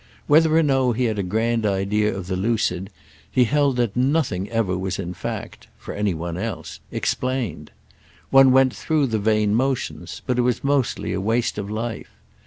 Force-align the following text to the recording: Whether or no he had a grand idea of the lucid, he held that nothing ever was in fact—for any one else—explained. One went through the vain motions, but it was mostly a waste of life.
Whether 0.25 0.57
or 0.57 0.63
no 0.63 0.93
he 0.93 1.03
had 1.03 1.19
a 1.19 1.21
grand 1.21 1.63
idea 1.63 2.11
of 2.11 2.25
the 2.25 2.35
lucid, 2.35 2.89
he 3.29 3.43
held 3.43 3.75
that 3.75 3.95
nothing 3.95 4.49
ever 4.49 4.75
was 4.75 4.97
in 4.97 5.13
fact—for 5.13 5.93
any 5.93 6.15
one 6.15 6.37
else—explained. 6.37 7.69
One 8.31 8.51
went 8.51 8.75
through 8.75 9.05
the 9.05 9.19
vain 9.19 9.53
motions, 9.53 10.23
but 10.25 10.39
it 10.39 10.41
was 10.41 10.63
mostly 10.63 11.13
a 11.13 11.21
waste 11.21 11.59
of 11.59 11.69
life. 11.69 12.09